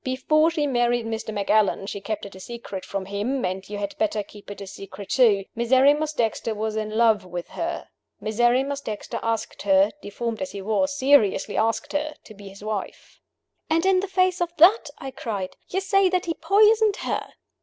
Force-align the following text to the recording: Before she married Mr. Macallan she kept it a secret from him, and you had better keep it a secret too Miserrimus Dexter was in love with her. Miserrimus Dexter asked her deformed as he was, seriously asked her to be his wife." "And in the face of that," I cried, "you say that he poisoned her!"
Before 0.03 0.49
she 0.49 0.65
married 0.65 1.05
Mr. 1.05 1.31
Macallan 1.31 1.85
she 1.85 2.01
kept 2.01 2.25
it 2.25 2.33
a 2.33 2.39
secret 2.39 2.83
from 2.85 3.05
him, 3.05 3.45
and 3.45 3.69
you 3.69 3.77
had 3.77 3.95
better 3.99 4.23
keep 4.23 4.49
it 4.49 4.59
a 4.59 4.65
secret 4.65 5.09
too 5.09 5.45
Miserrimus 5.55 6.13
Dexter 6.13 6.55
was 6.55 6.75
in 6.75 6.89
love 6.97 7.23
with 7.23 7.49
her. 7.49 7.87
Miserrimus 8.19 8.81
Dexter 8.81 9.19
asked 9.21 9.61
her 9.61 9.91
deformed 10.01 10.41
as 10.41 10.53
he 10.53 10.61
was, 10.63 10.97
seriously 10.97 11.55
asked 11.55 11.93
her 11.93 12.15
to 12.23 12.33
be 12.33 12.47
his 12.49 12.63
wife." 12.63 13.21
"And 13.69 13.85
in 13.85 13.99
the 13.99 14.07
face 14.07 14.41
of 14.41 14.49
that," 14.57 14.89
I 14.97 15.11
cried, 15.11 15.55
"you 15.69 15.79
say 15.79 16.09
that 16.09 16.25
he 16.25 16.33
poisoned 16.33 16.95
her!" 17.01 17.35